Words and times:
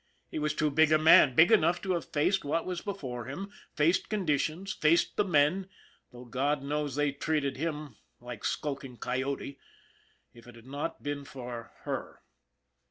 He 0.31 0.39
was 0.39 0.55
too 0.55 0.71
big 0.71 0.91
a 0.91 0.97
man, 0.97 1.35
big 1.35 1.51
enough 1.51 1.79
to 1.83 1.91
have 1.91 2.05
faced 2.05 2.43
what 2.43 2.65
was 2.65 2.81
before 2.81 3.25
him, 3.25 3.51
faced 3.75 4.09
conditions, 4.09 4.73
faced 4.73 5.15
the 5.15 5.23
men, 5.23 5.69
though 6.11 6.25
God 6.25 6.63
knows 6.63 6.95
they 6.95 7.11
treated 7.11 7.57
him 7.57 7.97
like 8.19 8.43
skulking 8.43 8.97
coyote, 8.97 9.59
if 10.33 10.47
it 10.47 10.55
had 10.55 10.65
not 10.65 11.03
been 11.03 11.23
for 11.23 11.71
her. 11.81 12.23